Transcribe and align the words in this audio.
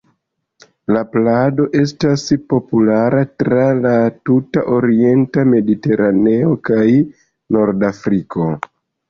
La 0.95 1.01
plado 1.15 1.65
estas 1.79 2.23
populara 2.53 3.19
tra 3.43 3.67
la 3.83 3.93
tuta 4.31 4.65
orienta 4.79 5.45
Mediteraneo 5.53 6.57
kaj 6.71 6.89
Nordafriko. 7.61 8.51